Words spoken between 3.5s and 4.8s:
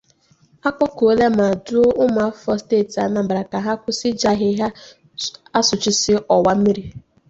ka ha kwụsị iji ahịhịa